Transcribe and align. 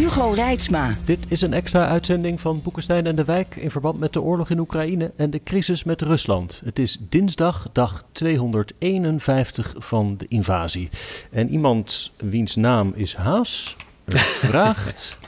Hugo 0.00 0.30
Reitsma. 0.30 0.90
Dit 1.04 1.18
is 1.28 1.40
een 1.40 1.52
extra 1.52 1.86
uitzending 1.86 2.40
van 2.40 2.62
Boekenstein 2.62 3.06
en 3.06 3.16
de 3.16 3.24
Wijk 3.24 3.56
in 3.56 3.70
verband 3.70 3.98
met 3.98 4.12
de 4.12 4.22
oorlog 4.22 4.50
in 4.50 4.58
Oekraïne 4.58 5.12
en 5.16 5.30
de 5.30 5.42
crisis 5.42 5.84
met 5.84 6.02
Rusland. 6.02 6.60
Het 6.64 6.78
is 6.78 6.98
dinsdag, 7.08 7.68
dag 7.72 8.04
251 8.12 9.74
van 9.78 10.16
de 10.16 10.26
invasie. 10.28 10.88
En 11.30 11.48
iemand 11.48 12.12
wiens 12.16 12.56
naam 12.56 12.92
is 12.94 13.14
Haas 13.14 13.76
vraagt: 14.48 15.18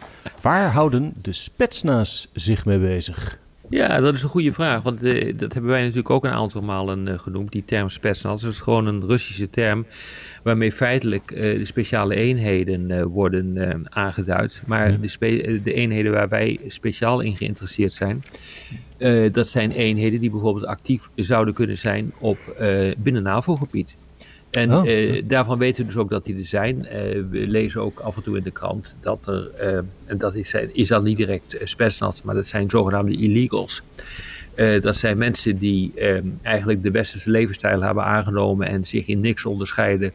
waar 0.43 0.71
houden 0.71 1.15
de 1.23 1.33
Spetsnaz 1.33 2.27
zich 2.33 2.65
mee 2.65 2.79
bezig? 2.79 3.39
Ja, 3.73 4.01
dat 4.01 4.15
is 4.15 4.23
een 4.23 4.29
goede 4.29 4.53
vraag, 4.53 4.83
want 4.83 5.05
uh, 5.05 5.33
dat 5.37 5.53
hebben 5.53 5.71
wij 5.71 5.81
natuurlijk 5.81 6.11
ook 6.11 6.25
een 6.25 6.31
aantal 6.31 6.63
malen 6.63 7.07
uh, 7.07 7.19
genoemd, 7.19 7.53
die 7.53 7.65
term 7.65 7.89
Spetsnaz. 7.89 8.43
Dat 8.43 8.53
is 8.53 8.61
gewoon 8.61 8.87
een 8.87 9.07
Russische 9.07 9.51
term 9.51 9.87
waarmee 10.43 10.73
feitelijk 10.73 11.31
uh, 11.31 11.41
de 11.43 11.65
speciale 11.65 12.15
eenheden 12.15 13.09
worden 13.09 13.87
aangeduid. 13.91 14.63
Maar 14.67 15.01
de, 15.01 15.61
de, 15.65 15.73
eenheden 15.73 16.13
waar 16.13 16.29
wij 16.29 16.61
speciaal 16.67 17.21
in 17.21 17.37
geïnteresseerd 17.37 17.93
zijn, 17.93 18.25
dat 19.33 19.49
zijn 19.49 19.71
eenheden 19.71 20.21
die 20.21 20.31
bijvoorbeeld 20.31 20.67
actief 20.67 21.09
zouden 21.15 21.55
kunnen 21.55 21.79
zijn 21.79 22.13
op 22.21 22.39
binnen 22.99 23.23
NAVO-gebied. 23.23 23.97
En 24.53 24.75
oh, 24.75 24.87
uh, 24.87 25.23
daarvan 25.25 25.59
weten 25.59 25.83
we 25.83 25.93
dus 25.93 26.01
ook 26.01 26.11
dat 26.11 26.25
die 26.25 26.39
er 26.39 26.47
zijn. 26.47 26.77
Uh, 26.79 26.91
we 27.31 27.47
lezen 27.47 27.81
ook 27.81 27.99
af 28.01 28.17
en 28.17 28.23
toe 28.23 28.37
in 28.37 28.43
de 28.43 28.51
krant 28.51 28.97
dat 29.01 29.27
er, 29.27 29.51
uh, 29.61 29.79
en 30.05 30.19
dat 30.19 30.35
is, 30.35 30.55
is 30.73 30.89
dan 30.89 31.05
niet 31.05 31.17
direct 31.17 31.79
uh, 31.79 32.01
maar 32.25 32.35
dat 32.35 32.47
zijn 32.47 32.71
zogenaamde 32.71 33.17
illegals. 33.17 33.83
dat 34.81 34.97
zijn 34.97 35.19
mensen 35.19 35.59
die 35.59 35.93
eigenlijk 36.43 36.83
de 36.83 36.91
westerse 36.91 37.31
levensstijl 37.31 37.83
hebben 37.83 38.05
aangenomen 38.05 38.67
en 38.67 38.87
zich 38.87 39.07
in 39.07 39.21
niks 39.21 39.45
onderscheiden 39.45 40.13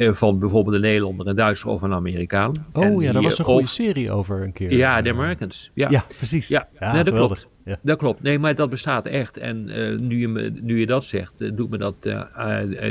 van 0.00 0.38
bijvoorbeeld 0.38 0.74
een 0.74 0.80
Nederlander, 0.80 1.26
een 1.26 1.36
Duitser 1.36 1.68
of 1.68 1.82
een 1.82 1.92
Amerikaan. 1.92 2.66
Oh 2.72 3.02
ja, 3.02 3.12
daar 3.12 3.22
was 3.22 3.38
een 3.38 3.44
goede 3.44 3.66
serie 3.66 4.12
over 4.12 4.42
een 4.42 4.52
keer. 4.52 4.72
Ja, 4.72 5.02
de 5.02 5.10
Americans. 5.10 5.70
Ja, 5.74 5.90
ja 5.90 6.04
precies. 6.16 6.48
Ja, 6.48 6.68
ja 6.80 6.92
nee, 6.92 7.04
dat 7.04 7.14
klopt. 7.14 7.48
Ja. 7.64 7.78
Dat 7.82 7.98
klopt. 7.98 8.22
Nee, 8.22 8.38
maar 8.38 8.54
dat 8.54 8.70
bestaat 8.70 9.06
echt. 9.06 9.36
En 9.36 9.68
uh, 9.68 9.98
nu, 9.98 10.18
je 10.18 10.28
me, 10.28 10.52
nu 10.60 10.78
je 10.78 10.86
dat 10.86 11.04
zegt, 11.04 11.40
uh, 11.40 11.50
doet 11.54 11.70
me 11.70 11.78
dat 11.78 11.94
uh, 12.02 12.22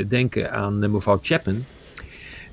denken 0.08 0.52
aan 0.52 0.78
mevrouw 0.78 1.18
Chapman. 1.22 1.64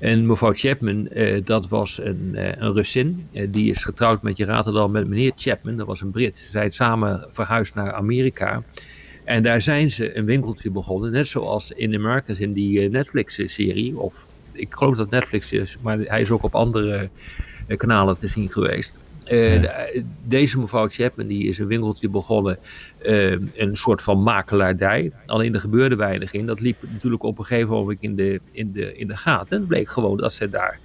En 0.00 0.26
mevrouw 0.26 0.52
Chapman, 0.52 1.08
dat 1.44 1.68
was 1.68 2.00
een, 2.02 2.30
een 2.34 2.72
Russin. 2.72 3.26
die 3.48 3.70
is 3.70 3.84
getrouwd 3.84 4.22
met, 4.22 4.36
je 4.36 4.44
raadt 4.44 4.90
met 4.90 5.08
meneer 5.08 5.32
Chapman. 5.36 5.76
Dat 5.76 5.86
was 5.86 6.00
een 6.00 6.10
Brit. 6.10 6.38
Ze 6.38 6.50
zijn 6.50 6.72
samen 6.72 7.26
verhuisd 7.30 7.74
naar 7.74 7.92
Amerika. 7.92 8.62
En 9.24 9.42
daar 9.42 9.60
zijn 9.60 9.90
ze 9.90 10.16
een 10.16 10.24
winkeltje 10.24 10.70
begonnen. 10.70 11.10
Net 11.10 11.28
zoals 11.28 11.70
in 11.70 11.94
Americans 11.94 12.38
in 12.40 12.52
die 12.52 12.88
Netflix-serie. 12.90 13.98
Of 13.98 14.26
ik 14.58 14.74
geloof 14.74 14.96
dat 14.96 15.10
Netflix 15.10 15.52
is, 15.52 15.76
maar 15.80 15.98
hij 15.98 16.20
is 16.20 16.30
ook 16.30 16.42
op 16.42 16.54
andere 16.54 17.08
kanalen 17.76 18.18
te 18.18 18.28
zien 18.28 18.50
geweest. 18.50 18.98
Uh, 19.32 19.64
deze 20.24 20.58
mevrouw 20.58 20.88
Chapman 20.88 21.26
die 21.26 21.48
is 21.48 21.58
een 21.58 21.66
winkeltje 21.66 22.08
begonnen, 22.08 22.58
uh, 23.02 23.30
een 23.54 23.76
soort 23.76 24.02
van 24.02 24.22
makelaardij. 24.22 25.12
Alleen 25.26 25.54
er 25.54 25.60
gebeurde 25.60 25.96
weinig 25.96 26.32
in. 26.32 26.46
Dat 26.46 26.60
liep 26.60 26.76
natuurlijk 26.92 27.22
op 27.22 27.38
een 27.38 27.44
gegeven 27.44 27.70
moment 27.70 27.98
in 28.00 28.16
de, 28.16 28.40
in 28.52 28.72
de, 28.72 28.96
in 28.96 29.06
de 29.06 29.16
gaten. 29.16 29.56
En 29.56 29.58
het 29.58 29.68
bleek 29.68 29.88
gewoon 29.88 30.16
dat 30.16 30.32
ze 30.32 30.50
daar 30.50 30.78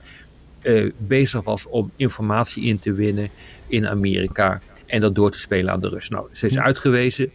uh, 0.64 0.92
bezig 0.98 1.44
was 1.44 1.68
om 1.68 1.92
informatie 1.96 2.64
in 2.64 2.80
te 2.80 2.94
winnen 2.94 3.30
in 3.68 3.88
Amerika. 3.88 4.62
En 4.86 5.02
dat 5.02 5.16
door 5.16 5.32
te 5.32 5.40
spelen 5.40 5.74
aan 5.74 5.82
de 5.82 5.90
Russen. 5.90 6.16
Nou, 6.16 6.28
ze 6.32 6.46
is 6.46 6.58
uitgewezen. 6.58 7.32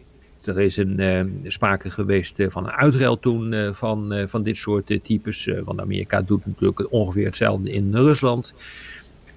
Er 0.48 0.60
is 0.60 0.76
een, 0.76 1.40
sprake 1.46 1.90
geweest 1.90 2.42
van 2.48 2.64
een 2.64 2.70
uitruil 2.70 3.18
toen 3.18 3.74
van, 3.74 4.14
van 4.28 4.42
dit 4.42 4.56
soort 4.56 4.98
types. 5.02 5.50
want 5.64 5.80
Amerika 5.80 6.22
doet 6.22 6.46
natuurlijk 6.46 6.92
ongeveer 6.92 7.24
hetzelfde 7.24 7.70
in 7.70 7.94
Rusland. 7.94 8.54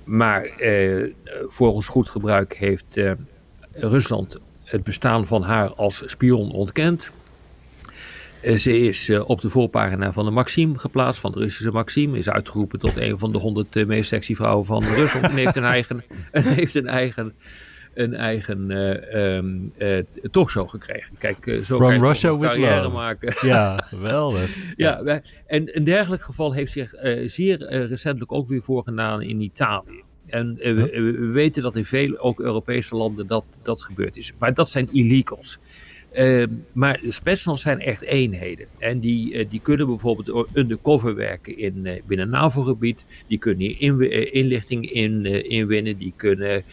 Maar 0.04 0.44
eh, 0.44 1.04
volgens 1.48 1.88
goed 1.88 2.10
gebruik 2.10 2.54
heeft 2.54 2.98
eh, 2.98 3.12
Rusland 3.72 4.40
het 4.64 4.84
bestaan 4.84 5.28
van 5.28 5.44
haar 5.44 5.74
als 5.74 6.04
spion 6.06 6.52
ontkend. 6.52 7.12
Eh, 8.42 8.58
ze 8.58 8.80
is 8.80 9.10
eh, 9.10 9.30
op 9.30 9.42
de 9.42 9.50
voorpagina 9.50 10.14
van 10.14 10.26
de 10.26 10.32
Maxim 10.32 10.78
geplaatst, 10.78 11.22
van 11.22 11.32
de 11.32 11.40
Russische 11.40 11.72
Maxim. 11.72 12.16
Is 12.16 12.30
uitgeroepen 12.30 12.80
tot 12.80 12.98
een 12.98 13.18
van 13.18 13.32
de 13.32 13.38
honderd 13.38 13.76
eh, 13.76 13.86
meest 13.86 14.08
sexy 14.08 14.36
vrouwen 14.36 14.66
van 14.66 14.84
Rusland. 14.84 15.26
en 15.26 15.36
heeft 15.36 15.56
een 15.56 15.64
eigen, 15.64 16.04
heeft 16.32 16.76
een 16.76 16.88
eigen, 16.88 17.34
een 17.94 18.14
eigen 18.14 18.70
uh, 19.78 20.00
talkshow 20.32 20.70
gekregen. 20.70 21.18
Kijk, 21.18 21.60
zo 21.64 21.76
From 21.76 21.90
kan 21.90 22.02
Russia 22.04 22.38
with 22.38 22.50
carrière 22.50 22.82
love. 22.82 22.96
maken. 22.96 23.34
Ja, 23.52 23.78
geweldig. 23.78 24.56
ja, 24.76 25.22
en 25.48 25.78
een 25.78 25.84
dergelijk 25.84 26.22
geval 26.24 26.54
heeft 26.54 26.72
zich 26.72 26.94
zeer 27.26 27.66
recentelijk 27.88 28.32
ook 28.32 28.48
weer 28.48 28.62
voorgedaan 28.62 29.22
in 29.22 29.42
Italië. 29.42 30.04
En 30.28 30.56
we, 30.56 30.74
we, 30.74 31.28
weten 31.28 31.62
dat 31.62 31.76
in 31.76 31.86
veel 31.86 32.18
ook 32.18 32.40
Europese 32.40 32.96
landen 32.96 33.28
dat, 33.28 33.46
dat 33.62 33.82
gebeurd 33.82 34.18
is. 34.18 34.34
Maar 34.38 34.54
dat 34.54 34.70
zijn 34.70 34.90
illegals. 34.92 35.60
Uh, 36.14 36.44
maar 36.74 37.00
de 37.02 37.12
specials 37.12 37.62
zijn 37.62 37.80
echt 37.80 38.02
eenheden. 38.02 38.68
En 38.80 39.00
die, 39.00 39.34
uh, 39.34 39.50
die 39.50 39.60
kunnen 39.60 39.88
bijvoorbeeld 39.88 40.48
undercover 40.54 41.16
werken 41.16 41.58
in, 41.58 42.02
binnen 42.08 42.30
NAVO-gebied. 42.30 43.06
Die 43.28 43.38
kunnen 43.38 43.66
hier 43.66 43.80
in, 43.80 44.34
inlichting 44.34 44.92
in, 44.92 45.26
inwinnen. 45.50 45.98
Die 45.98 46.14
kunnen 46.16 46.64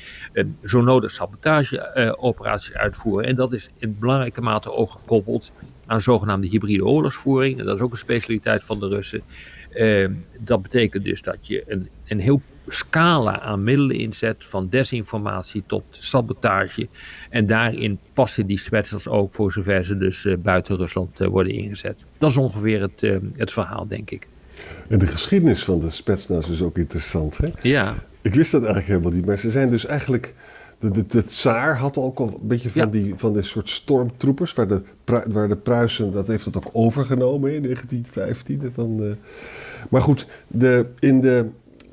zo 0.65 0.81
nodig 0.81 1.11
sabotageoperaties 1.11 2.73
uitvoeren. 2.73 3.27
En 3.27 3.37
dat 3.37 3.53
is 3.53 3.71
in 3.79 3.97
belangrijke 3.99 4.41
mate 4.41 4.73
ook 4.73 4.91
gekoppeld 4.91 5.53
aan 5.87 6.01
zogenaamde 6.01 6.49
hybride 6.49 6.85
oorlogsvoering. 6.85 7.59
En 7.59 7.65
dat 7.65 7.77
is 7.77 7.83
ook 7.83 7.93
een 7.93 7.99
specialiteit 7.99 8.65
van 8.65 8.81
de 8.81 8.89
Russen. 8.89 9.23
Dat 10.41 10.63
betekent 10.63 11.05
dus 11.05 11.23
dat 11.23 11.47
je 11.47 11.65
een, 11.67 11.89
een 12.07 12.21
heel 12.21 12.41
scala 12.69 13.41
aan 13.41 13.65
middelen 13.65 13.97
inzet, 13.97 14.45
van 14.45 14.69
desinformatie 14.69 15.63
tot 15.67 15.83
sabotage. 15.91 16.89
En 17.31 17.47
daarin 17.47 17.99
passen 18.13 18.47
die 18.47 18.59
Spetsnaz 18.59 19.07
ook 19.07 19.33
voor 19.33 19.53
zover 19.53 19.85
ze 19.85 19.97
dus 19.97 20.25
uh, 20.25 20.37
buiten 20.37 20.77
Rusland 20.77 21.21
uh, 21.21 21.29
worden 21.29 21.53
ingezet. 21.53 22.05
Dat 22.19 22.31
is 22.31 22.37
ongeveer 22.37 22.81
het, 22.81 23.03
uh, 23.03 23.17
het 23.37 23.53
verhaal, 23.53 23.87
denk 23.87 24.11
ik. 24.11 24.27
En 24.89 24.99
de 24.99 25.07
geschiedenis 25.07 25.65
van 25.65 25.81
de 25.81 25.91
Spetsnaz 25.91 26.49
is 26.49 26.63
ook 26.63 26.79
interessant, 26.79 27.37
hè? 27.37 27.49
Ja. 27.63 27.95
Ik 28.23 28.35
wist 28.35 28.53
dat 28.53 28.65
eigenlijk 28.65 28.93
helemaal 28.93 29.13
niet, 29.19 29.27
maar 29.27 29.39
ze 29.39 29.51
zijn 29.51 29.71
dus 29.71 29.87
eigenlijk... 29.87 30.35
De, 30.79 30.91
de, 30.91 31.05
de 31.05 31.25
tsaar 31.25 31.77
had 31.79 31.97
ook 31.97 32.19
al 32.19 32.27
een 32.27 32.49
beetje 32.49 32.71
van, 32.71 32.81
Ja. 32.81 32.87
die, 32.87 33.13
van 33.17 33.33
dit 33.33 33.45
soort 33.45 33.69
stormtroepers, 33.69 34.53
waar 34.55 34.69
de, 34.69 34.83
waar 35.31 35.49
de 35.49 35.57
Pruisen, 35.57 36.13
dat 36.13 36.27
heeft 36.27 36.45
het 36.45 36.57
ook 36.57 36.69
overgenomen 36.73 37.55
in 37.55 37.63
1915. 37.63 38.71
Van, 38.75 39.03
eh, 39.05 39.11
maar 39.91 40.03
goed, 40.03 40.27
de, 40.47 40.87
in 40.99 41.21
de, 41.21 41.49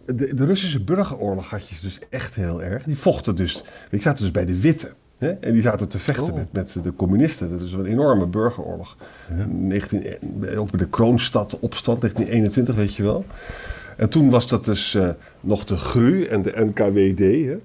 de, 0.06 0.35
de 0.35 0.46
Russische 0.46 0.84
burgeroorlog 0.84 1.50
had 1.50 1.68
je 1.69 1.75
ze 1.75 1.81
dus 1.81 2.00
echt 2.09 2.35
heel 2.35 2.63
erg. 2.63 2.84
Die 2.84 2.97
vochten 2.97 3.35
dus, 3.35 3.63
die 3.90 4.01
zaten 4.01 4.22
dus 4.23 4.31
bij 4.31 4.46
de 4.46 4.59
Witte. 4.62 4.91
Hè? 5.17 5.29
En 5.29 5.53
die 5.53 5.62
zaten 5.62 5.88
te 5.88 6.00
vechten 6.00 6.34
Oh. 6.34 6.35
met, 6.35 6.52
met 6.52 6.78
de 6.84 6.94
communisten. 6.96 7.50
Dat 7.50 7.62
is 7.62 7.73
een 7.73 7.85
enorme 7.85 8.28
burgeroorlog. 8.28 8.97
19, 9.50 10.06
ook 10.57 10.72
bij 10.72 10.79
de 10.79 10.90
Kroonstad 10.90 11.59
opstand, 11.59 12.02
1921, 12.02 12.75
weet 12.75 12.96
je 12.96 13.03
wel. 13.03 13.25
En 13.97 14.09
toen 14.09 14.29
was 14.29 14.47
dat 14.47 14.66
dus 14.66 14.95
eh, 14.95 15.09
nog 15.41 15.63
de 15.63 15.78
GRU 15.78 16.23
en 16.23 16.41
de 16.41 16.53
NKWD. 16.55 17.19
Hè? 17.19 17.58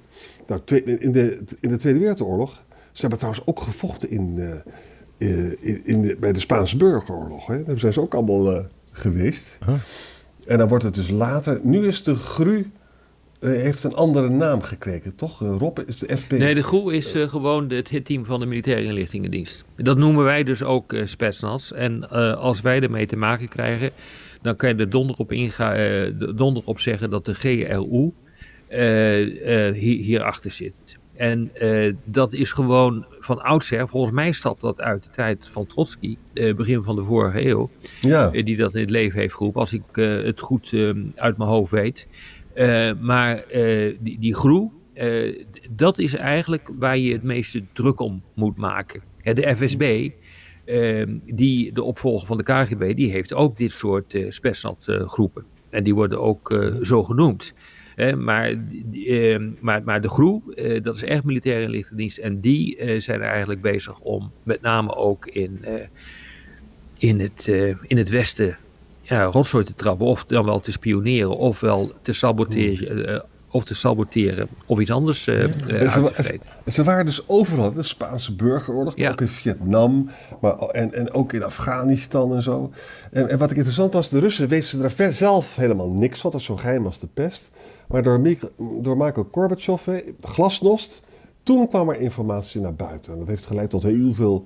Nou, 0.46 0.60
in, 0.98 1.12
de, 1.12 1.44
in 1.60 1.68
de 1.68 1.76
Tweede 1.76 1.98
Wereldoorlog. 1.98 2.62
Ze 2.92 3.00
hebben 3.00 3.18
trouwens 3.18 3.46
ook 3.46 3.60
gevochten 3.60 4.10
in, 4.10 4.34
eh, 4.38 4.50
eh, 5.38 5.52
in, 5.60 5.80
in 5.84 6.02
de- 6.02 6.16
bij 6.20 6.32
de 6.32 6.40
Spaanse 6.40 6.76
burgeroorlog. 6.76 7.46
Hè? 7.46 7.64
Daar 7.64 7.78
zijn 7.78 7.92
ze 7.92 8.00
ook 8.00 8.14
allemaal 8.14 8.52
eh, 8.52 8.64
geweest. 8.92 9.58
En 10.46 10.58
dan 10.58 10.68
wordt 10.68 10.84
het 10.84 10.94
dus 10.94 11.08
later. 11.10 11.60
Nu 11.62 11.86
is 11.86 12.02
de 12.02 12.14
GRU. 12.14 12.70
heeft 13.40 13.84
een 13.84 13.94
andere 13.94 14.28
naam 14.28 14.62
gekregen, 14.62 15.14
toch? 15.14 15.38
Rob 15.38 15.78
is 15.86 15.96
de 15.96 16.16
FP. 16.16 16.30
Nee, 16.30 16.54
de 16.54 16.62
GRU 16.62 16.92
is 16.94 17.14
uh, 17.16 17.28
gewoon 17.28 17.70
het 17.70 17.88
hitteam 17.88 18.24
van 18.24 18.40
de 18.40 18.46
militaire 18.46 18.84
inlichtingendienst. 18.84 19.64
Dat 19.76 19.96
noemen 19.98 20.24
wij 20.24 20.44
dus 20.44 20.62
ook 20.62 20.92
uh, 20.92 21.06
Spetsnaz. 21.06 21.70
En 21.70 22.08
uh, 22.12 22.36
als 22.36 22.60
wij 22.60 22.80
ermee 22.80 23.06
te 23.06 23.16
maken 23.16 23.48
krijgen, 23.48 23.90
dan 24.42 24.56
kan 24.56 24.68
je 24.68 24.74
er 24.74 24.90
donder 24.90 25.16
op, 25.16 25.32
inga, 25.32 25.78
uh, 25.78 26.12
donder 26.34 26.62
op 26.64 26.80
zeggen 26.80 27.10
dat 27.10 27.24
de 27.24 27.34
GRU 27.34 28.12
uh, 28.70 29.72
hier, 29.72 30.02
hierachter 30.02 30.50
zit. 30.50 30.98
En 31.14 31.50
dat 32.04 32.32
is 32.32 32.52
gewoon 32.52 33.06
van 33.18 33.42
oudsher, 33.42 33.88
volgens 33.88 34.12
mij 34.12 34.32
stapt 34.32 34.60
dat 34.60 34.80
uit 34.80 35.04
de 35.04 35.10
tijd 35.10 35.48
van 35.48 35.66
Trotsky, 35.66 36.16
begin 36.32 36.82
van 36.82 36.96
de 36.96 37.02
vorige 37.02 37.46
eeuw, 37.46 37.70
ja. 38.00 38.30
die 38.30 38.56
dat 38.56 38.74
in 38.74 38.80
het 38.80 38.90
leven 38.90 39.20
heeft 39.20 39.34
geroepen, 39.34 39.60
als 39.60 39.72
ik 39.72 39.82
het 39.94 40.40
goed 40.40 40.72
uh, 40.72 40.90
uit 41.14 41.36
mijn 41.36 41.50
hoofd 41.50 41.70
weet. 41.70 42.08
maar 43.00 43.44
die, 44.00 44.18
die 44.18 44.34
groe, 44.34 44.70
dat 45.70 45.98
is 45.98 46.14
eigenlijk 46.14 46.70
waar 46.78 46.98
je 46.98 47.12
het 47.12 47.22
meeste 47.22 47.64
druk 47.72 48.00
om 48.00 48.22
moet 48.34 48.56
maken. 48.56 49.02
de 49.22 49.56
FSB, 49.56 50.10
die 51.24 51.72
de 51.72 51.82
opvolger 51.82 52.26
van 52.26 52.36
de 52.36 52.42
KGB, 52.42 52.96
die 52.96 53.10
heeft 53.10 53.34
ook 53.34 53.56
dit 53.56 53.72
soort 53.72 54.14
uh, 54.14 55.08
groepen. 55.08 55.44
En 55.68 55.84
die 55.84 55.94
worden 55.94 56.20
ook 56.20 56.74
zo 56.82 57.04
genoemd 57.04 57.54
maar, 58.16 58.54
uh, 58.92 59.38
maar, 59.60 59.82
maar 59.82 60.00
de 60.00 60.08
groep, 60.08 60.60
dat 60.82 60.94
is 60.94 61.02
echt 61.02 61.24
militaire 61.24 61.62
inlichtingendienst. 61.62 62.18
En 62.18 62.40
die 62.40 63.00
zijn 63.00 63.20
eigenlijk 63.20 63.60
bezig 63.60 63.98
om 63.98 64.32
met 64.42 64.60
name 64.60 64.94
ook 64.94 65.26
in, 65.26 65.58
eh, 65.64 65.74
in, 66.98 67.20
het, 67.20 67.46
in 67.82 67.96
het 67.96 68.08
Westen 68.08 68.58
ja, 69.00 69.24
rotzooi 69.24 69.64
te 69.64 69.74
trappen. 69.74 70.06
Of 70.06 70.24
dan 70.24 70.44
wel 70.44 70.60
te 70.60 70.72
spioneren, 70.72 71.36
ofwel 71.36 71.92
te 72.02 72.12
saboteren. 72.12 73.24
Of 73.50 73.64
te 73.64 73.74
saboteren, 73.74 74.48
of 74.66 74.78
iets 74.78 74.90
anders 74.90 75.26
uh, 75.26 75.48
ja. 75.66 75.90
ze, 75.90 76.40
ze, 76.66 76.84
waren 76.84 77.04
dus 77.04 77.28
overal, 77.28 77.72
de 77.72 77.82
Spaanse 77.82 78.34
burgeroorlog, 78.34 78.96
maar 78.96 79.10
ook 79.10 79.20
in 79.20 79.28
Vietnam, 79.28 80.10
maar, 80.40 80.58
en, 80.58 80.92
en 80.92 81.12
ook 81.12 81.32
in 81.32 81.42
Afghanistan 81.42 82.34
en 82.34 82.42
zo. 82.42 82.70
En, 83.10 83.28
en 83.28 83.38
wat 83.38 83.50
ik 83.50 83.56
interessant 83.56 83.92
was, 83.92 84.08
de 84.08 84.18
Russen 84.18 84.48
weten 84.48 84.82
er 84.82 85.14
zelf 85.14 85.56
helemaal 85.56 85.88
niks 85.88 86.20
van, 86.20 86.30
dat 86.30 86.40
is 86.40 86.46
zo 86.46 86.56
geheim 86.56 86.86
als 86.86 86.98
de 86.98 87.08
pest. 87.14 87.50
Maar 87.88 88.02
door, 88.02 88.20
door 88.56 88.96
Michael 88.96 89.28
Gorbachev, 89.30 89.86
glasnost, 90.20 91.02
toen 91.42 91.68
kwam 91.68 91.88
er 91.88 92.00
informatie 92.00 92.60
naar 92.60 92.74
buiten. 92.74 93.12
En 93.12 93.18
dat 93.18 93.28
heeft 93.28 93.46
geleid 93.46 93.70
tot 93.70 93.82
heel 93.82 94.14
veel 94.14 94.44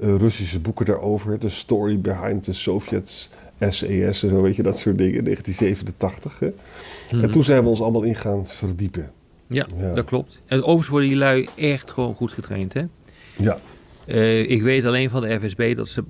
uh, 0.00 0.14
Russische 0.14 0.60
boeken 0.60 0.86
daarover. 0.86 1.38
De 1.38 1.48
story 1.48 2.00
behind 2.00 2.42
the 2.42 2.52
Soviets, 2.52 3.30
SES 3.70 4.22
en 4.22 4.28
zo, 4.28 4.42
weet 4.42 4.56
je, 4.56 4.62
dat 4.62 4.78
soort 4.78 4.98
dingen, 4.98 5.24
1987. 5.24 6.38
Hè? 6.38 6.46
En 7.10 7.18
mhm. 7.18 7.30
toen 7.30 7.44
zijn 7.44 7.62
we 7.62 7.68
ons 7.68 7.80
allemaal 7.80 8.02
in 8.02 8.14
gaan 8.14 8.46
verdiepen. 8.46 9.10
Ja, 9.46 9.66
dat 9.94 10.04
klopt. 10.04 10.40
En 10.46 10.58
overigens 10.58 10.88
worden 10.88 11.08
die 11.08 11.18
lui 11.18 11.48
echt 11.56 11.90
gewoon 11.90 12.14
goed 12.14 12.32
getraind, 12.32 12.72
hè? 12.72 12.82
Ja. 13.36 13.58
Uh, 14.06 14.50
ik 14.50 14.62
weet 14.62 14.84
alleen 14.84 15.10
van 15.10 15.20
de 15.20 15.40
FSB 15.40 15.76
dat 15.76 15.88
ze 15.88 16.04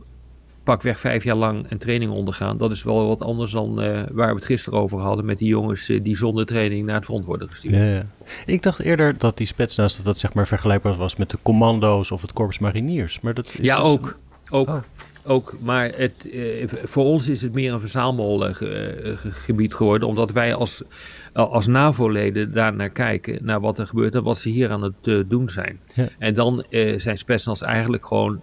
pakweg 0.63 0.99
vijf 0.99 1.25
jaar 1.25 1.37
lang 1.37 1.71
een 1.71 1.79
training 1.79 2.11
ondergaan. 2.11 2.57
Dat 2.57 2.71
is 2.71 2.83
wel 2.83 3.09
wat 3.09 3.21
anders 3.21 3.51
dan 3.51 3.83
uh, 3.83 4.03
waar 4.13 4.29
we 4.29 4.35
het 4.35 4.45
gisteren 4.45 4.79
over 4.79 4.99
hadden 4.99 5.25
met 5.25 5.39
die 5.39 5.49
jongens 5.49 5.89
uh, 5.89 6.01
die 6.03 6.17
zonder 6.17 6.47
training 6.47 6.87
naar 6.87 6.95
het 6.95 7.05
front 7.05 7.25
worden 7.25 7.49
gestuurd. 7.49 7.75
Ja, 7.75 7.85
ja. 7.85 8.07
Ik 8.47 8.63
dacht 8.63 8.81
eerder 8.81 9.19
dat 9.19 9.37
die 9.37 9.47
Spetsnaz 9.47 9.97
dat, 9.97 10.05
dat 10.05 10.19
zeg 10.19 10.35
maar 10.35 10.47
vergelijkbaar 10.47 10.95
was 10.95 11.17
met 11.17 11.31
de 11.31 11.39
commando's 11.43 12.11
of 12.11 12.23
het 12.23 12.33
korps 12.33 12.59
mariniers. 12.59 13.21
Maar 13.21 13.35
dat 13.35 13.47
is 13.47 13.55
ja, 13.61 13.77
dus 13.77 13.87
ook. 13.87 14.19
Ook. 14.53 14.69
Oh. 14.69 14.83
Ook, 15.25 15.55
maar 15.61 15.91
het, 15.97 16.29
uh, 16.33 16.65
voor 16.69 17.05
ons 17.05 17.29
is 17.29 17.43
het 17.43 17.55
meer 17.55 17.73
een 17.73 17.81
verzamelgebied 17.81 19.75
geworden, 19.75 20.09
omdat 20.09 20.33
wij 20.33 20.55
als, 20.55 20.83
als 21.33 21.67
NAVO-leden 21.67 22.53
daar 22.53 22.75
naar 22.75 22.91
kijken, 22.91 23.45
naar 23.45 23.61
wat 23.61 23.79
er 23.79 23.87
gebeurt 23.87 24.15
en 24.15 24.23
wat 24.23 24.39
ze 24.39 24.49
hier 24.49 24.71
aan 24.71 24.83
het 24.83 24.95
doen 25.31 25.49
zijn. 25.49 25.81
Ja. 25.95 26.09
En 26.19 26.35
dan 26.35 26.65
zijn 26.97 27.19
Spetsnaz 27.19 27.63
eigenlijk 27.63 28.07
gewoon 28.07 28.41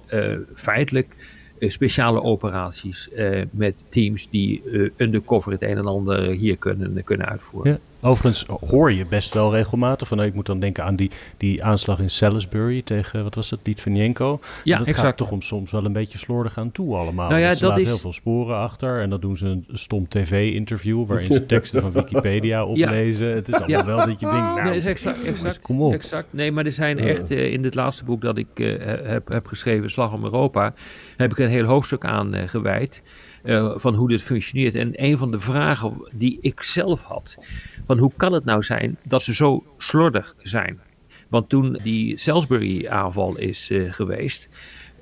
feitelijk 0.53 1.15
eh, 1.59 1.69
speciale 1.69 2.21
operaties 2.21 3.09
met 3.51 3.83
teams 3.89 4.29
die 4.29 4.63
undercover 4.97 5.51
het 5.51 5.61
een 5.61 5.77
en 5.77 5.85
ander 5.85 6.21
hier 6.29 6.57
kunnen, 6.57 7.03
kunnen 7.03 7.27
uitvoeren. 7.27 7.71
Ja. 7.71 7.79
Overigens 8.01 8.45
hoor 8.69 8.91
je 8.91 9.05
best 9.05 9.33
wel 9.33 9.53
regelmatig 9.53 10.07
van, 10.07 10.17
nou, 10.17 10.29
ik 10.29 10.35
moet 10.35 10.45
dan 10.45 10.59
denken 10.59 10.83
aan 10.83 10.95
die, 10.95 11.11
die 11.37 11.63
aanslag 11.63 11.99
in 11.99 12.09
Salisbury 12.09 12.81
tegen, 12.81 13.23
wat 13.23 13.35
was 13.35 13.49
het, 13.49 13.59
Litvinenko. 13.63 14.39
Ja, 14.63 14.77
dat 14.77 14.87
exact. 14.87 15.05
gaat 15.05 15.17
toch 15.17 15.31
om 15.31 15.41
soms 15.41 15.71
wel 15.71 15.85
een 15.85 15.93
beetje 15.93 16.17
slordig 16.17 16.57
aan 16.57 16.71
toe 16.71 16.95
allemaal. 16.95 17.29
Nou 17.29 17.41
ja, 17.41 17.55
ze 17.55 17.61
dat 17.61 17.77
is... 17.77 17.87
heel 17.87 17.97
veel 17.97 18.13
sporen 18.13 18.57
achter 18.57 19.01
en 19.01 19.09
dan 19.09 19.19
doen 19.19 19.37
ze 19.37 19.45
een 19.45 19.65
stom 19.73 20.07
tv-interview 20.07 21.05
waarin 21.07 21.31
ze 21.31 21.45
teksten 21.45 21.81
van 21.81 21.91
Wikipedia 22.01 22.65
oplezen. 22.65 23.27
Ja. 23.27 23.33
Het 23.33 23.47
is 23.47 23.53
allemaal 23.53 23.85
wel 23.85 23.97
dat 23.97 24.19
je 24.19 24.25
denkt, 24.25 24.55
nou, 24.55 24.69
nee, 24.69 24.81
exact, 24.81 25.23
exact, 25.23 25.61
kom 25.61 25.81
op. 25.81 25.93
Exact. 25.93 26.27
Nee, 26.29 26.51
maar 26.51 26.65
er 26.65 26.71
zijn 26.71 26.99
echt, 26.99 27.31
uh, 27.31 27.53
in 27.53 27.61
dit 27.61 27.75
laatste 27.75 28.03
boek 28.03 28.21
dat 28.21 28.37
ik 28.37 28.47
uh, 28.55 28.73
heb, 29.03 29.31
heb 29.31 29.45
geschreven, 29.45 29.91
Slag 29.91 30.13
om 30.13 30.23
Europa, 30.23 30.73
heb 31.17 31.31
ik 31.31 31.37
een 31.37 31.47
heel 31.47 31.65
hoofdstuk 31.65 32.05
aan 32.05 32.35
uh, 32.35 32.41
gewijd. 32.45 33.01
Uh, 33.43 33.73
van 33.75 33.95
hoe 33.95 34.07
dit 34.07 34.21
functioneert. 34.21 34.75
En 34.75 35.03
een 35.03 35.17
van 35.17 35.31
de 35.31 35.39
vragen 35.39 36.09
die 36.13 36.37
ik 36.41 36.63
zelf 36.63 37.01
had, 37.01 37.37
van 37.85 37.97
hoe 37.97 38.11
kan 38.17 38.33
het 38.33 38.45
nou 38.45 38.63
zijn 38.63 38.97
dat 39.03 39.23
ze 39.23 39.33
zo 39.33 39.63
slordig 39.77 40.35
zijn? 40.37 40.79
Want 41.27 41.49
toen 41.49 41.79
die 41.83 42.17
Salisbury-aanval 42.19 43.37
is 43.37 43.69
uh, 43.69 43.91
geweest, 43.91 44.49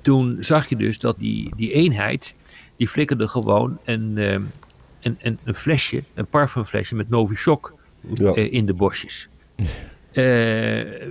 toen 0.02 0.36
zag 0.40 0.68
je 0.68 0.76
dus 0.76 0.98
dat 0.98 1.18
die, 1.18 1.52
die 1.56 1.72
eenheid, 1.72 2.34
die 2.76 2.88
flikkerde 2.88 3.28
gewoon 3.28 3.78
een, 3.84 4.12
uh, 4.16 4.32
een, 4.32 4.46
een, 5.00 5.38
een, 5.44 5.54
flesje, 5.54 6.02
een 6.14 6.26
parfumflesje 6.26 6.94
met 6.94 7.08
Novichok 7.08 7.74
ja. 8.14 8.34
in 8.34 8.66
de 8.66 8.74
bosjes. 8.74 9.28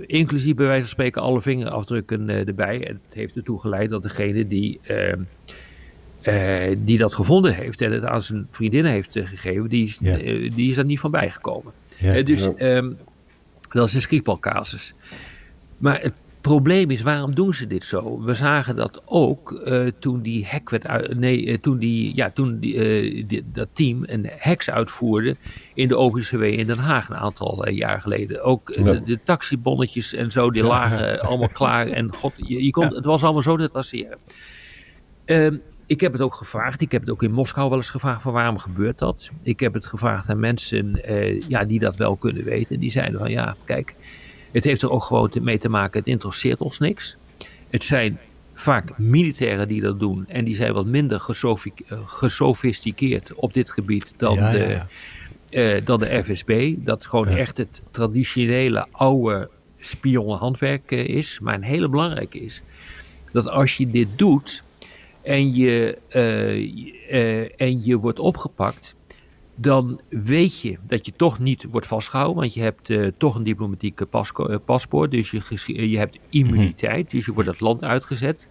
inclusief 0.06 0.54
bij 0.54 0.66
wijze 0.66 0.80
van 0.80 0.90
spreken 0.90 1.22
alle 1.22 1.40
vingerafdrukken 1.40 2.28
erbij. 2.28 2.86
En 2.86 3.00
het 3.04 3.14
heeft 3.14 3.36
ertoe 3.36 3.60
geleid 3.60 3.90
dat 3.90 4.02
degene 4.02 4.46
die 4.46 4.80
die 6.78 6.98
dat 6.98 7.14
gevonden 7.14 7.54
heeft 7.54 7.80
en 7.80 7.92
het 7.92 8.04
aan 8.04 8.22
zijn 8.22 8.46
vriendinnen 8.50 8.92
heeft 8.92 9.16
uh, 9.16 9.26
gegeven, 9.26 9.68
die 9.68 9.84
is, 9.84 9.98
ja. 10.02 10.20
uh, 10.20 10.50
die 10.54 10.70
is 10.70 10.76
er 10.76 10.84
niet 10.84 11.00
van 11.00 11.10
bijgekomen. 11.10 11.72
Ja. 11.98 12.22
dus 12.22 12.48
ja. 12.56 12.76
um, 12.76 12.96
dat 13.70 13.86
is 13.86 13.94
een 13.94 14.00
skripalcasus. 14.00 14.94
Maar 15.78 16.00
het 16.00 16.12
probleem 16.40 16.90
is, 16.90 17.02
waarom 17.02 17.34
doen 17.34 17.54
ze 17.54 17.66
dit 17.66 17.84
zo? 17.84 18.22
We 18.22 18.34
zagen 18.34 18.76
dat 18.76 19.02
ook 19.04 19.70
toen 19.98 20.20
die 20.20 20.46
hack 20.46 20.70
werd 20.70 20.86
uit, 20.86 21.18
nee, 21.18 21.60
toen, 21.60 21.78
die, 21.78 22.16
ja, 22.16 22.30
toen 22.30 22.58
die, 22.58 23.26
die, 23.26 23.44
dat 23.52 23.68
team 23.72 24.02
een 24.06 24.30
hacks 24.38 24.70
uitvoerde 24.70 25.36
in 25.74 25.88
de 25.88 25.96
OVCW 25.96 26.42
in 26.42 26.66
Den 26.66 26.78
Haag 26.78 27.08
een 27.08 27.16
aantal 27.16 27.68
jaar 27.68 28.00
geleden. 28.00 28.42
Ook 28.42 28.72
de, 28.72 29.02
de, 29.02 29.18
taxibonnetjes 29.24 30.14
en 30.14 30.30
zo, 30.30 30.50
die 30.50 30.64
lagen 30.64 31.20
allemaal 31.20 31.48
klaar. 31.48 31.86
En 31.86 32.14
god, 32.14 32.32
je, 32.36 32.64
je 32.64 32.70
kon, 32.70 32.94
het 32.94 33.04
was 33.04 33.22
allemaal 33.22 33.42
zo 33.42 33.56
te 33.56 33.70
traceren. 33.70 34.18
Um, 35.24 35.62
ik 35.88 36.00
heb 36.00 36.12
het 36.12 36.20
ook 36.22 36.34
gevraagd. 36.34 36.80
Ik 36.80 36.92
heb 36.92 37.00
het 37.00 37.10
ook 37.10 37.22
in 37.22 37.32
Moskou 37.32 37.68
wel 37.68 37.78
eens 37.78 37.90
gevraagd 37.90 38.22
van 38.22 38.32
waarom 38.32 38.58
gebeurt 38.58 38.98
dat. 38.98 39.30
Ik 39.42 39.60
heb 39.60 39.74
het 39.74 39.86
gevraagd 39.86 40.28
aan 40.28 40.40
mensen 40.40 41.00
uh, 41.10 41.40
ja, 41.40 41.64
die 41.64 41.78
dat 41.78 41.96
wel 41.96 42.16
kunnen 42.16 42.44
weten. 42.44 42.80
Die 42.80 42.90
zeiden 42.90 43.20
van 43.20 43.30
ja, 43.30 43.56
kijk, 43.64 43.94
het 44.52 44.64
heeft 44.64 44.82
er 44.82 44.90
ook 44.90 45.02
gewoon 45.02 45.30
mee 45.40 45.58
te 45.58 45.68
maken. 45.68 45.98
Het 45.98 46.08
interesseert 46.08 46.60
ons 46.60 46.78
niks. 46.78 47.16
Het 47.70 47.84
zijn 47.84 48.18
vaak 48.54 48.98
militairen 48.98 49.68
die 49.68 49.80
dat 49.80 50.00
doen. 50.00 50.24
En 50.28 50.44
die 50.44 50.54
zijn 50.54 50.72
wat 50.72 50.86
minder 50.86 51.20
gesofisticeerd 52.06 53.34
op 53.34 53.52
dit 53.52 53.70
gebied 53.70 54.14
dan, 54.16 54.34
ja, 54.34 54.50
de, 54.50 54.58
ja. 54.58 54.86
Uh, 55.50 55.84
dan 55.84 56.00
de 56.00 56.24
FSB. 56.24 56.74
Dat 56.76 57.06
gewoon 57.06 57.28
echt 57.28 57.56
het 57.56 57.82
traditionele 57.90 58.86
oude 58.90 59.50
spionnenhandwerk 59.78 60.90
is. 60.90 61.38
Maar 61.42 61.54
een 61.54 61.62
hele 61.62 61.88
belangrijke 61.88 62.38
is 62.38 62.62
dat 63.32 63.48
als 63.48 63.76
je 63.76 63.90
dit 63.90 64.08
doet 64.16 64.66
en 65.28 65.54
je, 65.54 65.98
uh, 66.16 67.12
uh, 67.12 67.60
en 67.60 67.84
je 67.84 67.96
wordt 67.96 68.18
opgepakt, 68.18 68.94
dan 69.54 70.00
weet 70.08 70.60
je 70.60 70.78
dat 70.86 71.06
je 71.06 71.12
toch 71.16 71.38
niet 71.38 71.66
wordt 71.70 71.86
vastgehouden, 71.86 72.36
want 72.36 72.54
je 72.54 72.60
hebt 72.60 72.88
uh, 72.88 73.08
toch 73.16 73.34
een 73.34 73.42
diplomatieke 73.42 74.06
paspoort, 74.64 75.10
dus 75.10 75.30
je, 75.30 75.90
je 75.90 75.98
hebt 75.98 76.18
immuniteit, 76.28 76.92
mm-hmm. 76.92 77.10
dus 77.10 77.24
je 77.24 77.32
wordt 77.32 77.48
het 77.48 77.60
land 77.60 77.82
uitgezet. 77.82 78.48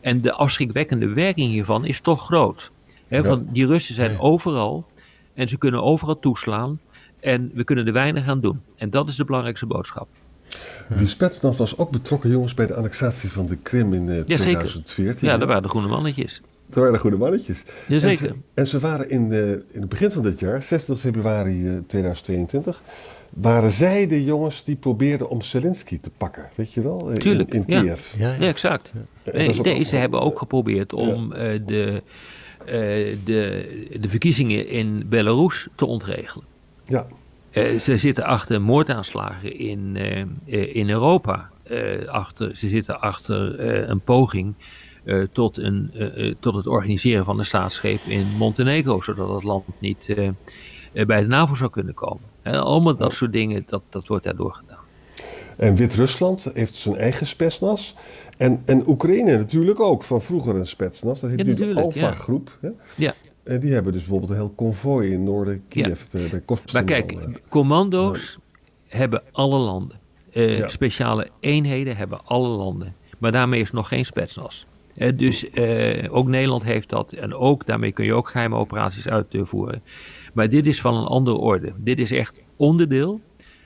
En 0.00 0.20
de 0.20 0.32
afschrikwekkende 0.32 1.08
werking 1.08 1.50
hiervan 1.50 1.84
is 1.84 2.00
toch 2.00 2.24
groot. 2.24 2.72
Ja. 3.08 3.22
van 3.22 3.46
die 3.52 3.66
Russen 3.66 3.94
zijn 3.94 4.12
ja. 4.12 4.18
overal 4.18 4.86
en 5.34 5.48
ze 5.48 5.58
kunnen 5.58 5.82
overal 5.82 6.18
toeslaan 6.18 6.80
en 7.20 7.50
we 7.54 7.64
kunnen 7.64 7.86
er 7.86 7.92
weinig 7.92 8.28
aan 8.28 8.40
doen. 8.40 8.60
En 8.76 8.90
dat 8.90 9.08
is 9.08 9.16
de 9.16 9.24
belangrijkste 9.24 9.66
boodschap. 9.66 10.08
Die 10.96 11.06
Spetsnaz 11.06 11.56
was 11.56 11.78
ook 11.78 11.90
betrokken, 11.90 12.30
jongens, 12.30 12.54
bij 12.54 12.66
de 12.66 12.74
annexatie 12.74 13.32
van 13.32 13.46
de 13.46 13.56
Krim 13.56 13.92
in 13.92 14.06
uh, 14.06 14.16
ja, 14.26 14.36
2014. 14.36 15.28
Ja, 15.28 15.36
daar 15.36 15.46
waren 15.46 15.62
de 15.62 15.68
groene 15.68 15.88
mannetjes. 15.88 16.40
Dat 16.66 16.76
waren 16.76 16.92
de 16.92 16.98
groene 16.98 17.16
mannetjes. 17.16 17.62
Jazeker. 17.88 18.26
En 18.28 18.34
ze, 18.34 18.40
en 18.54 18.66
ze 18.66 18.78
waren 18.78 19.10
in, 19.10 19.28
de, 19.28 19.64
in 19.72 19.80
het 19.80 19.88
begin 19.88 20.10
van 20.10 20.22
dit 20.22 20.40
jaar, 20.40 20.62
26 20.62 21.00
februari 21.00 21.60
uh, 21.62 21.78
2022, 21.86 22.80
waren 23.30 23.70
zij 23.70 24.06
de 24.06 24.24
jongens 24.24 24.64
die 24.64 24.76
probeerden 24.76 25.28
om 25.28 25.42
Zelensky 25.42 26.00
te 26.00 26.10
pakken, 26.10 26.50
weet 26.54 26.72
je 26.72 26.82
wel, 26.82 27.10
in, 27.10 27.18
Tuurlijk, 27.18 27.54
in 27.54 27.64
ja. 27.66 27.80
Kiev. 27.80 28.14
Ja, 28.18 28.32
ja 28.32 28.46
exact. 28.46 28.92
Nee, 29.32 29.60
nee, 29.60 29.84
ze 29.84 29.96
hebben 29.96 30.20
ook 30.20 30.38
geprobeerd 30.38 30.92
om 30.92 31.32
uh, 31.32 31.38
de, 31.66 32.02
de, 33.24 33.98
de 34.00 34.08
verkiezingen 34.08 34.68
in 34.68 35.06
Belarus 35.08 35.68
te 35.74 35.86
ontregelen. 35.86 36.46
Ja. 36.84 37.06
Uh, 37.54 37.80
ze 37.80 37.96
zitten 37.96 38.24
achter 38.24 38.60
moordaanslagen 38.60 39.58
in, 39.58 39.96
uh, 40.46 40.74
in 40.74 40.90
Europa. 40.90 41.50
Uh, 41.70 42.08
achter, 42.08 42.56
ze 42.56 42.68
zitten 42.68 43.00
achter 43.00 43.60
een 43.90 44.00
poging 44.00 44.54
tot, 45.32 45.56
een, 45.56 45.90
tot 46.40 46.54
het 46.54 46.66
organiseren 46.66 47.24
van 47.24 47.38
een 47.38 47.44
staatsgreep 47.44 48.00
in 48.06 48.26
Montenegro, 48.38 49.00
zodat 49.00 49.34
het 49.34 49.42
land 49.42 49.64
niet 49.78 50.14
bij 50.92 51.20
de 51.20 51.26
NAVO 51.26 51.54
zou 51.54 51.70
kunnen 51.70 51.94
komen. 51.94 52.22
allemaal 52.42 52.96
dat 52.96 53.14
soort 53.14 53.32
dingen, 53.32 53.64
dat, 53.66 53.82
dat 53.88 54.06
wordt 54.06 54.24
daardoor 54.24 54.52
gedaan. 54.52 54.84
En 55.56 55.74
Wit-Rusland 55.74 56.50
heeft 56.54 56.74
zijn 56.74 56.96
eigen 56.96 57.26
spetsnas. 57.26 57.94
En, 58.36 58.62
en 58.64 58.88
Oekraïne 58.88 59.36
natuurlijk 59.36 59.80
ook, 59.80 60.02
van 60.02 60.22
vroeger 60.22 60.56
een 60.56 60.66
spetsnas. 60.66 61.20
Dat 61.20 61.30
heet 61.30 61.38
ja, 61.38 61.44
nu 61.44 61.54
de 61.54 61.80
Alpha-groep. 61.80 62.58
Ja. 62.60 62.72
ja. 62.96 63.14
En 63.44 63.60
die 63.60 63.72
hebben 63.72 63.92
dus 63.92 64.00
bijvoorbeeld 64.00 64.30
een 64.30 64.36
heel 64.36 64.52
konvooi 64.56 65.12
in 65.12 65.24
noorden 65.24 65.62
Kiev 65.68 66.04
Ja. 66.10 66.28
bij, 66.30 66.40
Kostan. 66.40 66.68
Maar 66.72 66.84
kijk, 66.84 67.16
commando's 67.48 68.38
hebben 68.86 69.22
alle 69.32 69.58
landen. 69.58 69.98
Eh, 70.32 70.58
Ja. 70.58 70.68
Speciale 70.68 71.28
eenheden 71.40 71.96
hebben 71.96 72.20
alle 72.24 72.48
landen. 72.48 72.94
Maar 73.18 73.30
daarmee 73.32 73.60
is 73.60 73.70
nog 73.70 73.88
geen 73.88 74.04
spetsnaz. 74.04 74.64
Eh, 74.94 75.16
dus 75.16 75.50
eh, 75.50 76.14
ook 76.14 76.26
Nederland 76.28 76.62
heeft 76.64 76.88
dat. 76.88 77.12
En 77.12 77.34
ook 77.34 77.66
daarmee 77.66 77.92
kun 77.92 78.04
je 78.04 78.14
ook 78.14 78.28
geheime 78.28 78.56
operaties 78.56 79.08
uitvoeren. 79.08 79.82
Maar 80.32 80.48
dit 80.48 80.66
is 80.66 80.80
van 80.80 80.94
een 80.94 81.06
andere 81.06 81.36
orde. 81.36 81.72
Dit 81.76 81.98
is 81.98 82.10
echt 82.10 82.40
onderdeel 82.56 83.20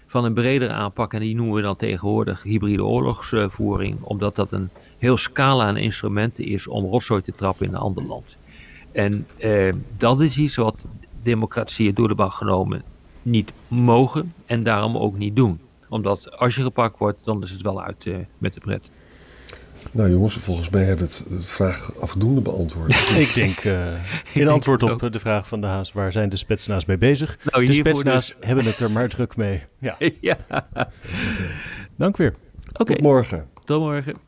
van 0.06 0.25
een 0.25 0.35
bredere 0.35 0.73
aanpak. 0.73 1.14
En 1.14 1.20
die 1.20 1.35
noemen 1.35 1.54
we 1.54 1.62
dan 1.62 1.76
tegenwoordig 1.76 2.42
hybride 2.42 2.85
oorlogsvoering. 2.85 4.02
Omdat 4.02 4.37
dat 4.37 4.52
een 4.52 4.70
heel 4.99 5.16
scala 5.16 5.64
aan 5.64 5.76
instrumenten 5.76 6.44
is 6.44 6.66
om 6.66 6.85
rotzooi 6.85 7.23
te 7.23 7.32
trappen 7.35 7.66
in 7.66 7.73
een 7.73 7.78
ander 7.78 8.04
land. 8.04 8.38
En 8.99 9.26
eh, 9.37 9.73
dat 9.97 10.21
is 10.21 10.38
iets 10.38 10.57
wat 10.57 10.87
democratieën 11.23 11.95
door 11.95 12.09
de 12.09 12.14
bank 12.14 12.33
genomen 12.33 12.83
niet 13.23 13.52
mogen 13.69 14.35
en 14.47 14.62
daarom 14.62 14.97
ook 14.97 15.19
niet 15.19 15.37
doen. 15.37 15.61
Omdat 15.88 16.38
als 16.38 16.55
je 16.55 16.62
gepakt 16.62 16.99
wordt, 16.99 17.25
dan 17.25 17.43
is 17.43 17.50
het 17.50 17.62
wel 17.62 17.83
uit 17.83 18.07
eh, 18.07 18.17
met 18.38 18.55
de 18.55 18.61
pret. 18.61 18.90
Nou 19.90 20.11
jongens, 20.11 20.35
volgens 20.35 20.69
mij 20.69 20.85
hebben 20.85 21.07
we 21.07 21.12
het, 21.12 21.26
de 21.28 21.43
vraag 21.43 22.00
afdoende 22.00 22.40
beantwoord. 22.40 22.93
Ik 23.26 23.35
denk, 23.35 23.59
eh, 23.59 23.87
in 24.43 24.49
antwoord 24.49 24.83
op 24.83 24.90
ook. 24.90 25.12
de 25.12 25.21
vraag 25.21 25.49
van 25.49 25.61
de 25.61 25.67
Haas, 25.67 25.93
waar 25.93 26.12
zijn 26.12 26.28
de 26.28 26.37
spetsna's 26.37 26.85
mee 26.85 26.99
bezig? 26.99 27.38
Nou, 27.45 27.67
de 27.67 27.73
hiervoor 27.73 27.93
spetsna's 27.93 28.37
hebben 28.40 28.64
het 28.64 28.81
er 28.81 28.90
maar 28.90 29.09
druk 29.09 29.37
mee. 29.37 29.62
Ja, 29.78 29.97
ja, 30.21 30.37
dank 31.97 32.17
weer. 32.17 32.35
oké. 32.73 32.85
Tot 32.85 33.00
morgen. 33.00 33.49
Tot 33.64 33.81
morgen. 33.83 34.27